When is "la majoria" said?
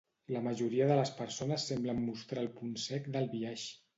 0.35-0.87